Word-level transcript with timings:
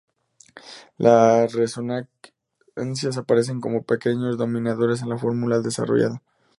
Las 0.97 1.53
resonancias 1.53 3.17
aparecen 3.19 3.61
como 3.61 3.83
pequeños 3.83 4.35
denominadores 4.39 5.03
en 5.03 5.09
la 5.09 5.19
fórmula 5.19 5.59
desarrollada. 5.59 6.23